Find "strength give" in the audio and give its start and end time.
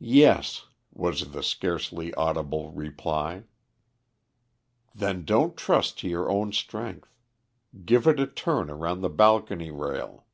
6.52-8.06